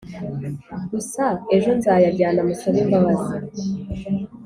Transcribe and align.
gusa 0.91 1.23
ejo 1.55 1.69
nzayajyana 1.77 2.41
musabe 2.47 2.77
imbabazi 2.85 3.35